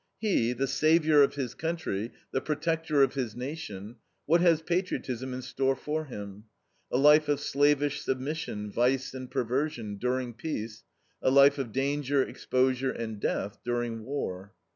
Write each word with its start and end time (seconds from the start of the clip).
He, 0.17 0.53
the 0.53 0.65
savior 0.65 1.21
of 1.21 1.35
his 1.35 1.53
country, 1.53 2.11
the 2.31 2.41
protector 2.41 3.03
of 3.03 3.13
his 3.13 3.35
nation, 3.35 3.97
what 4.25 4.41
has 4.41 4.63
patriotism 4.63 5.31
in 5.31 5.43
store 5.43 5.75
for 5.75 6.05
him? 6.05 6.45
A 6.91 6.97
life 6.97 7.29
of 7.29 7.39
slavish 7.39 8.01
submission, 8.01 8.71
vice, 8.71 9.13
and 9.13 9.29
perversion, 9.29 9.97
during 9.97 10.33
peace; 10.33 10.85
a 11.21 11.29
life 11.29 11.59
of 11.59 11.71
danger, 11.71 12.23
exposure, 12.23 12.89
and 12.91 13.19
death, 13.19 13.59
during 13.63 14.03
war. 14.03 14.53